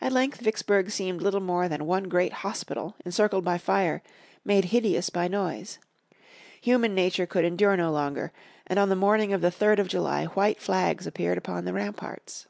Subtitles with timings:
[0.00, 4.00] At length Vicksburg seemed little more than one great hospital, encircled by fire,
[4.44, 5.80] made hideous by noise.
[6.60, 8.30] Human nature could endure no longer,
[8.68, 12.46] and on the morning of the 3rd of July white flags appeared upon the ramparts.